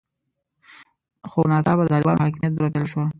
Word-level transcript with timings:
خو 1.29 1.39
ناڅاپه 1.51 1.83
د 1.83 1.87
طالبانو 1.93 2.23
حاکمیت 2.25 2.51
دوره 2.53 2.69
پیل 2.73 2.85
شوه. 2.91 3.05